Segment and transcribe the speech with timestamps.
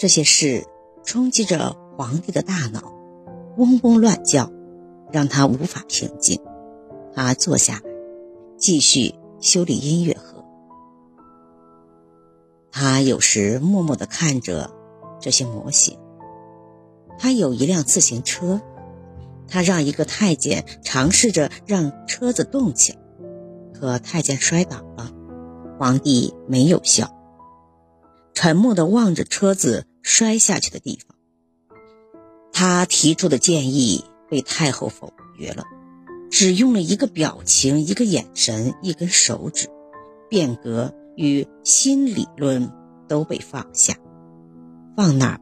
[0.00, 0.64] 这些事
[1.04, 2.94] 冲击着皇帝的大脑，
[3.58, 4.50] 嗡嗡乱叫，
[5.12, 6.40] 让他无法平静。
[7.14, 7.82] 他坐下，
[8.56, 10.42] 继续修理音乐盒。
[12.72, 14.70] 他有时默默地看着
[15.20, 15.98] 这些模型。
[17.18, 18.62] 他有一辆自行车，
[19.48, 22.98] 他让一个太监尝试着让车子动起来，
[23.78, 25.12] 可太监摔倒了。
[25.78, 27.14] 皇帝没有笑，
[28.32, 31.16] 沉默地望着车子摔下去的地方。
[32.52, 35.64] 他提出的建议被太后否决了，
[36.30, 39.68] 只用了一个表情、一个眼神、一根手指，
[40.28, 42.70] 变革与新理论
[43.08, 43.96] 都被放下。
[44.96, 45.40] 放那儿，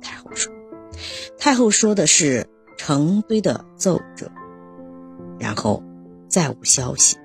[0.00, 0.52] 太后说。
[1.38, 4.30] 太后说的是成堆的奏折，
[5.40, 5.82] 然后
[6.28, 7.16] 再无消息。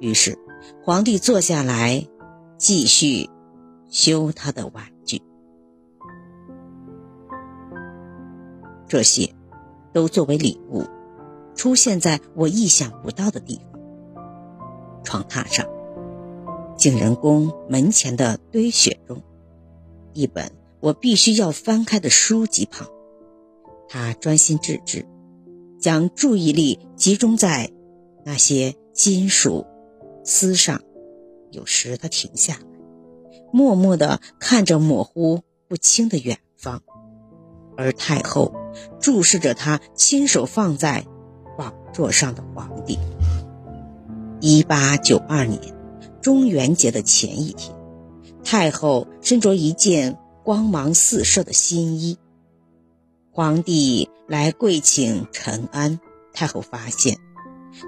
[0.00, 0.38] 于是
[0.84, 2.06] 皇帝坐下来，
[2.56, 3.28] 继续
[3.90, 4.86] 修他的碗
[8.88, 9.34] 这些
[9.92, 10.84] 都作为礼物，
[11.54, 13.80] 出现在我意想不到的地方：
[15.04, 15.66] 床榻上、
[16.76, 19.22] 景仁宫门前的堆雪中，
[20.14, 22.88] 一本我必须要翻开的书籍旁。
[23.88, 25.06] 他专心致志，
[25.80, 27.70] 将注意力集中在
[28.24, 29.66] 那些金属
[30.24, 30.80] 丝上。
[31.50, 32.60] 有时他停下来，
[33.52, 36.82] 默默地看着模糊不清的远方，
[37.76, 38.52] 而太后
[39.00, 41.04] 注视着他亲手放在
[41.56, 42.98] 宝座上的皇帝。
[44.40, 45.60] 一八九二年
[46.20, 47.76] 中元节的前一天，
[48.44, 52.18] 太后身着一件光芒四射的新衣。
[53.30, 56.00] 皇帝来跪请陈安，
[56.32, 57.18] 太后发现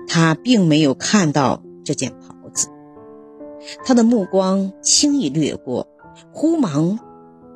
[0.06, 2.68] 他并没有看到这件袍子，
[3.84, 5.88] 他的目光轻易掠过，
[6.32, 6.98] 忽忙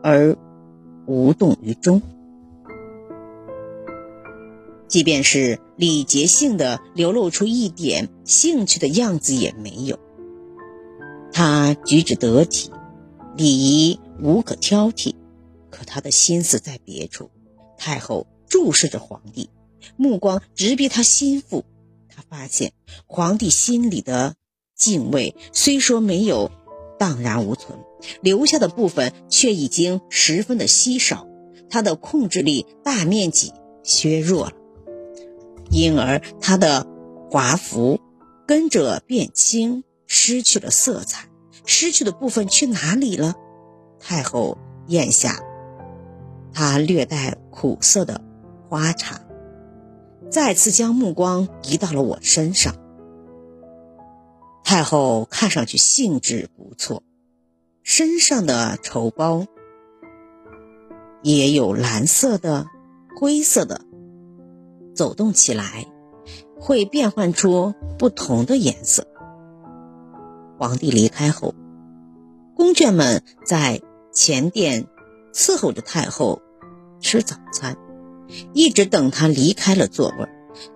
[0.02, 0.36] 而
[1.06, 2.02] 无动于衷，
[4.88, 9.98] 即便是礼节性的流露出一点兴趣的样子也没有。
[11.32, 12.70] 他举止得体，
[13.36, 15.14] 礼仪无可挑剔，
[15.70, 17.30] 可他的心思在别处。
[17.76, 19.50] 太后注视着皇帝，
[19.96, 21.64] 目光直逼他心腹。
[22.08, 22.72] 他发现
[23.06, 24.36] 皇帝心里的
[24.76, 26.52] 敬畏虽说没有
[26.98, 27.80] 荡然无存，
[28.20, 31.26] 留下的部分却已经十分的稀少。
[31.68, 33.52] 他的控制力大面积
[33.82, 34.52] 削弱了，
[35.74, 36.86] 因而他的
[37.28, 38.00] 华服
[38.46, 41.28] 跟着变轻，失去了色彩。
[41.66, 43.34] 失去的部分去哪里了？
[43.98, 45.40] 太后咽下。
[46.52, 48.20] 他略带苦涩的
[48.68, 49.20] 花茶，
[50.30, 52.76] 再次将目光移到了我身上。
[54.62, 57.02] 太后看上去兴致不错，
[57.82, 59.46] 身上的绸包
[61.22, 62.66] 也有蓝色的、
[63.18, 63.80] 灰色的，
[64.94, 65.86] 走动起来
[66.58, 69.06] 会变换出不同的颜色。
[70.58, 71.54] 皇帝离开后，
[72.56, 73.82] 宫眷们在
[74.12, 74.86] 前殿
[75.32, 76.40] 伺候着太后。
[77.00, 77.76] 吃早餐，
[78.54, 80.26] 一直等他离开了座位。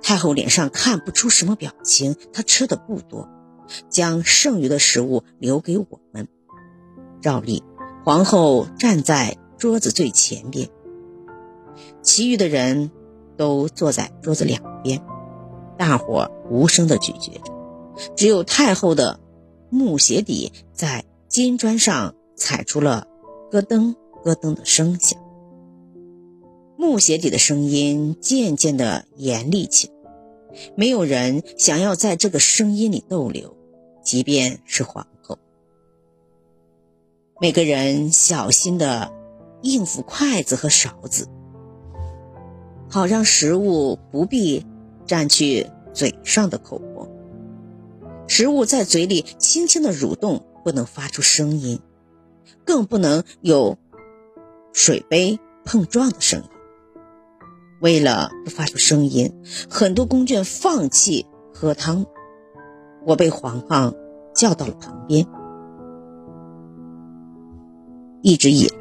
[0.03, 3.31] 太后脸上看不出什么表情，她吃的不多，
[3.89, 6.29] 将剩余的食物留给我们。
[7.23, 7.65] 照例，
[8.05, 10.69] 皇后站在桌子最前边，
[12.03, 12.91] 其余的人
[13.38, 15.00] 都坐在桌子两边，
[15.78, 17.53] 大伙无声的咀嚼着，
[18.16, 19.19] 只有太后的
[19.71, 23.06] 木鞋底在金砖上踩出了
[23.50, 23.94] 咯噔
[24.25, 25.19] 咯噔的声响。
[26.76, 29.93] 木鞋底的声音渐渐的严厉起来，
[30.76, 33.56] 没有人想要在这个声音里逗留，
[34.03, 35.38] 即便是皇后。
[37.41, 39.12] 每个人小心的
[39.62, 41.28] 应付筷子和勺子，
[42.88, 44.66] 好让食物不必
[45.06, 47.09] 占去嘴上的口活。
[48.26, 51.81] 食物在嘴里轻轻的蠕动，不能发出声音，
[52.64, 53.79] 更不能有
[54.73, 56.49] 水杯碰撞的声音。
[57.81, 59.32] 为了不发出声音，
[59.70, 62.06] 很多宫眷放弃喝汤。
[63.06, 63.94] 我被皇上
[64.35, 65.26] 叫到了旁边。
[68.20, 68.76] 一直以来，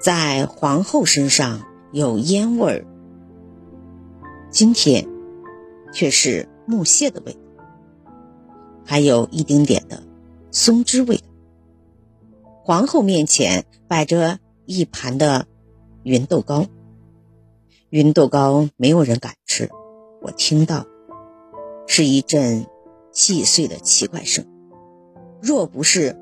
[0.00, 1.60] 在皇后身上
[1.92, 2.84] 有烟味儿，
[4.50, 5.06] 今天
[5.92, 7.38] 却是木屑的味道，
[8.84, 10.02] 还有一丁点的
[10.50, 11.20] 松枝味。
[12.64, 15.46] 皇后面前摆着一盘的。
[16.04, 16.66] 芸豆糕，
[17.90, 19.70] 芸豆糕没有人敢吃。
[20.20, 20.84] 我听到，
[21.86, 22.66] 是一阵
[23.12, 24.44] 细碎的奇怪声。
[25.40, 26.18] 若不是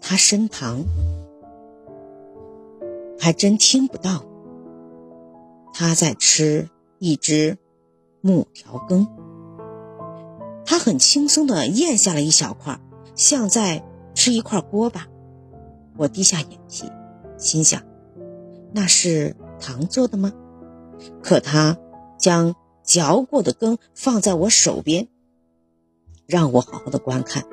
[0.00, 0.84] 他身旁
[3.18, 4.24] 还真听不到。
[5.72, 6.68] 他在吃
[6.98, 7.58] 一只
[8.20, 9.06] 木条羹，
[10.64, 12.80] 他很轻松地咽下了一小块，
[13.14, 13.84] 像在
[14.14, 15.06] 吃一块锅巴。
[15.96, 16.90] 我低下眼皮，
[17.36, 17.82] 心想：
[18.72, 20.32] 那是糖做的吗？
[21.22, 21.78] 可他
[22.18, 25.08] 将嚼过的羹放在我手边，
[26.26, 27.44] 让我好好的观看。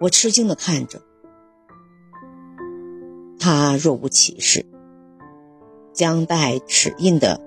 [0.00, 1.02] 我吃惊的看着
[3.38, 4.66] 他，若无其事，
[5.94, 7.40] 将带齿印的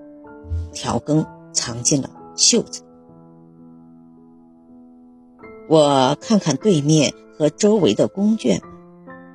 [0.74, 2.82] 条羹藏进了袖子。
[5.70, 8.62] 我看看对面和周围的宫眷，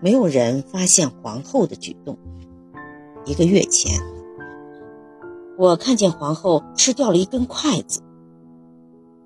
[0.01, 2.17] 没有人发现皇后的举动。
[3.27, 4.01] 一个月前，
[5.59, 8.01] 我看见皇后吃掉了一根筷子，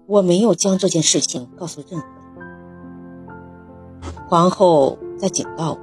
[0.07, 2.17] 我没有将这件事情告诉任何人。
[4.29, 5.79] 皇后在警告我，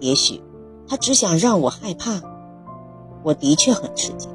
[0.00, 0.40] 也许
[0.88, 2.22] 她只想让我害怕。
[3.22, 4.30] 我的确很吃惊，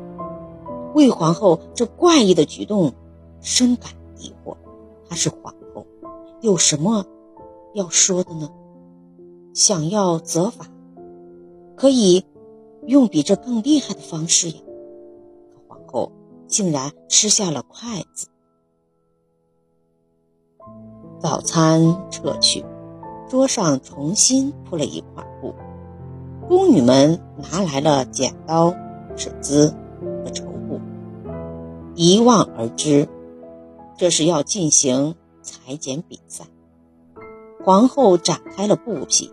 [0.94, 2.94] 魏皇后这怪异的举动
[3.42, 4.56] 深感疑惑。
[5.08, 5.86] 她是皇后，
[6.42, 7.06] 有什么
[7.74, 8.50] 要说的呢？
[9.54, 10.66] 想要责罚，
[11.76, 12.26] 可以
[12.88, 14.56] 用比这更厉害的方式呀。
[15.54, 16.12] 可皇后
[16.48, 18.28] 竟然吃下了筷子。
[21.20, 22.66] 早餐撤去。
[23.30, 25.26] 桌上重新铺了一块，
[26.48, 28.74] 宫女们拿来了剪刀、
[29.16, 29.74] 尺子
[30.24, 30.80] 和绸布。
[31.96, 33.08] 一望而知，
[33.98, 36.46] 这是要进行裁剪比赛。
[37.64, 39.32] 皇后展开了布匹，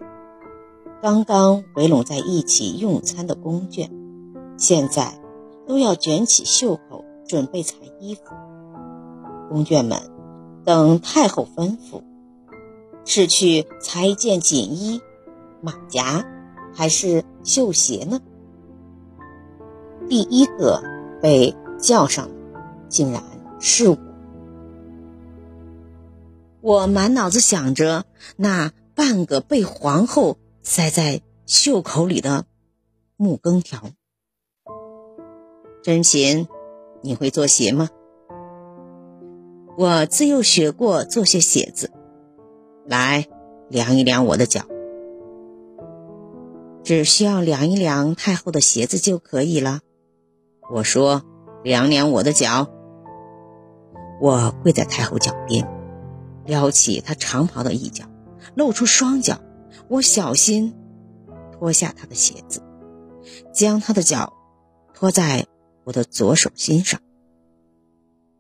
[1.03, 3.91] 刚刚围拢在一起用餐的宫眷，
[4.57, 5.21] 现在
[5.67, 8.23] 都要卷起袖口，准备裁衣服。
[9.49, 9.99] 宫眷们
[10.65, 12.03] 等太后吩咐。
[13.07, 15.01] 是去裁一件锦衣、
[15.61, 16.25] 马甲，
[16.75, 18.21] 还是绣鞋呢？
[20.09, 20.83] 第一个
[21.21, 22.31] 被叫上，
[22.89, 23.23] 竟然
[23.59, 23.99] 是我。
[26.61, 28.05] 我满脑子想着
[28.37, 32.45] 那半个被皇后塞在袖口里的
[33.17, 33.91] 木羹条。
[35.83, 36.49] 真琴，
[37.03, 37.89] 你会做鞋吗？
[39.79, 41.91] 我自幼学过做些鞋子。
[42.87, 43.27] 来
[43.69, 44.65] 量一量我的脚，
[46.91, 49.79] 只需要量一量太后的鞋子就可以了。
[50.73, 51.23] 我说
[51.63, 52.69] ：“量量我的脚。”
[54.21, 55.69] 我跪在太后脚边，
[56.45, 58.07] 撩起她长袍的一角，
[58.57, 59.41] 露出双脚。
[59.87, 60.75] 我小心
[61.53, 62.61] 脱下她的鞋子，
[63.55, 64.33] 将她的脚
[64.93, 65.47] 托在
[65.85, 67.01] 我的左手心上。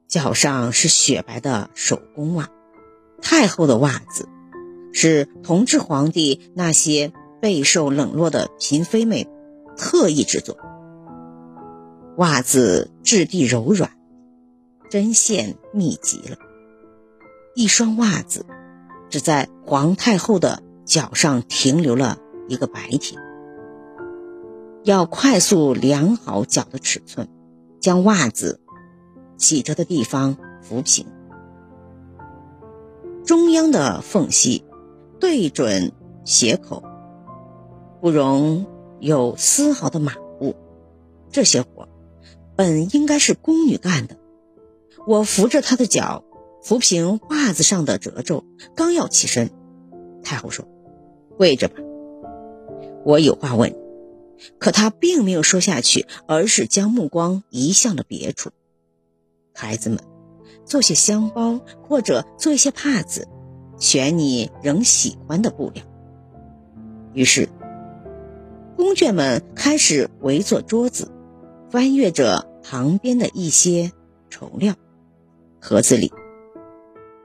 [0.08, 2.48] 脚上是雪白的手工袜，
[3.22, 4.28] 太后的袜子。
[4.92, 9.26] 是同治皇帝那些备受冷落的嫔妃们
[9.76, 10.56] 特意制作。
[12.16, 13.90] 袜子质地柔软，
[14.90, 16.36] 针线密集了。
[17.54, 18.46] 一双袜子
[19.08, 23.20] 只在皇太后的脚上停留了一个白天。
[24.84, 27.28] 要快速量好脚的尺寸，
[27.80, 28.60] 将袜子
[29.36, 31.06] 起着的地方扶平，
[33.24, 34.64] 中央的缝隙。
[35.20, 35.92] 对准
[36.24, 36.82] 鞋口，
[38.00, 38.66] 不容
[39.00, 40.56] 有丝毫的马虎。
[41.30, 41.88] 这些活
[42.56, 44.16] 本应该是宫女干的。
[45.06, 46.24] 我扶着她的脚，
[46.62, 49.50] 扶平袜子上的褶皱，刚要起身，
[50.22, 50.66] 太后说
[51.38, 51.76] ：“跪着吧。”
[53.04, 53.74] 我有话问，
[54.58, 58.50] 可她并没有说下去，而是将目光移向了别处。
[59.54, 60.00] 孩子们，
[60.64, 63.28] 做些香包，或者做一些帕子。
[63.78, 65.82] 选你仍喜欢的布料。
[67.14, 67.48] 于是，
[68.76, 71.10] 宫眷们开始围坐桌子，
[71.70, 73.92] 翻阅着旁边的一些
[74.28, 74.74] 绸料，
[75.60, 76.12] 盒子里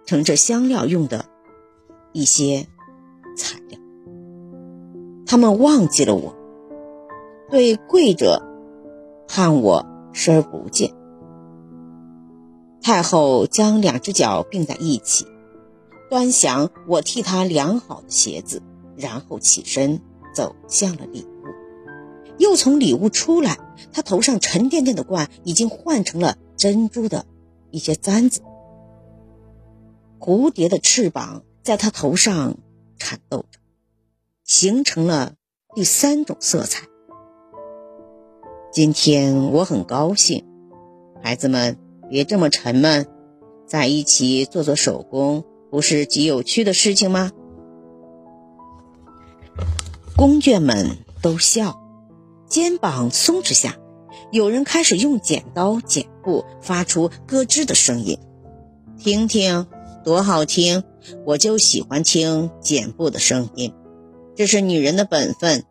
[0.05, 1.25] 盛着香料用的
[2.11, 2.67] 一些
[3.37, 3.79] 材料。
[5.25, 6.35] 他们忘记了我，
[7.49, 8.43] 对跪着
[9.27, 10.93] 看我视而不见。
[12.81, 15.25] 太后将两只脚并在一起。
[16.07, 18.61] 端详我替他量好的鞋子，
[18.95, 19.99] 然后起身
[20.35, 21.34] 走向了礼物，
[22.37, 23.59] 又从里屋出来。
[23.91, 27.25] 他头上沉甸甸的冠已经换成了珍珠的
[27.71, 28.41] 一些簪子，
[30.19, 32.57] 蝴蝶的翅膀在他头上
[32.97, 33.59] 颤抖着，
[34.43, 35.33] 形成了
[35.75, 36.87] 第三种色彩。
[38.71, 40.45] 今天我很高兴，
[41.21, 41.77] 孩子们
[42.09, 43.07] 别这么沉闷，
[43.65, 45.43] 在一起做做手工。
[45.71, 47.31] 不是极有趣的事情吗？
[50.15, 51.81] 宫眷们都笑，
[52.47, 53.75] 肩膀松弛下，
[54.31, 58.17] 有人开始用剪刀剪布，发出咯吱的声音。
[58.97, 59.67] 听听，
[60.03, 60.83] 多好听！
[61.25, 63.73] 我就喜欢听剪布的声音，
[64.35, 65.63] 这是女人的本分。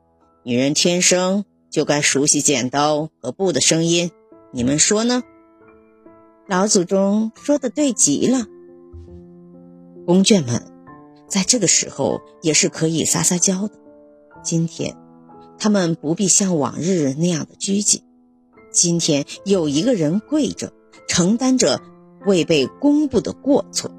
[0.43, 4.11] 女人天生就该熟悉剪刀和布的声音，
[4.53, 5.23] 你们说呢？
[6.47, 8.47] 老祖宗说的对极了。
[10.07, 10.63] 宫眷们
[11.27, 13.75] 在这个时候也是可以撒撒娇的。
[14.43, 14.95] 今天，
[15.65, 18.03] 他们不必像往日那样的拘谨。
[18.71, 20.75] 今天有一个人跪着，
[21.09, 21.81] 承担着
[22.27, 23.91] 未被公布的过错，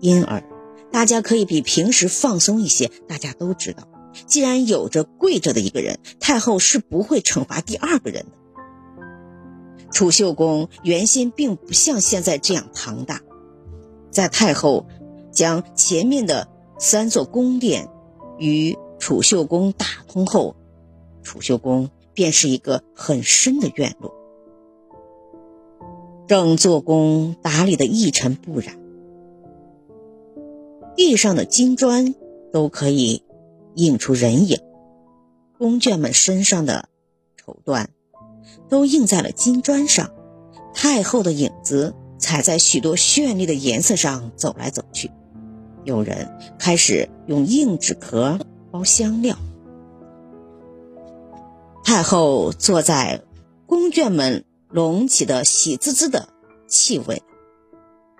[0.00, 0.42] 因而
[0.90, 2.90] 大家可以比平时放松一些。
[3.06, 3.86] 大家都知道，
[4.26, 9.86] 既然有着跪着的一个人，太后是不会惩罚第二个人的。
[9.92, 13.20] 储秀宫原先并不像现在这样庞大，
[14.10, 14.88] 在太后
[15.30, 17.88] 将前面的三座宫殿
[18.40, 20.54] 与储秀宫打通后，
[21.24, 24.14] 储秀宫便是一个很深的院落。
[26.28, 28.78] 整座宫打理的一尘不染，
[30.94, 32.14] 地上的金砖
[32.52, 33.24] 都可以
[33.74, 34.60] 映出人影，
[35.58, 36.88] 宫眷们身上的
[37.36, 37.88] 绸缎。
[38.68, 40.10] 都映在了金砖上，
[40.74, 45.10] 太后的影子踩在许多绚丽的颜色上走来走去。
[45.84, 48.38] 有人开始用硬纸壳
[48.70, 49.36] 包香料。
[51.84, 53.24] 太后坐在
[53.66, 56.28] 宫眷们隆起的喜滋滋的
[56.68, 57.22] 气味，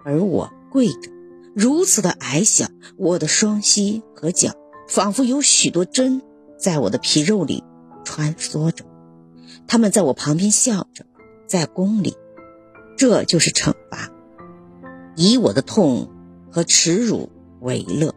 [0.04, 1.10] 而我跪着，
[1.54, 2.66] 如此的矮小，
[2.96, 4.54] 我的双膝和脚
[4.88, 6.22] 仿佛有许多针
[6.58, 7.62] 在我的皮肉里
[8.04, 8.84] 穿梭着。
[9.68, 11.04] 他们在我旁边笑着，
[11.46, 12.16] 在宫里，
[12.96, 14.10] 这就是惩罚，
[15.14, 16.10] 以我的痛
[16.50, 17.30] 和耻辱
[17.60, 18.14] 为乐。